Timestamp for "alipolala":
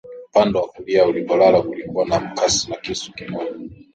1.05-1.61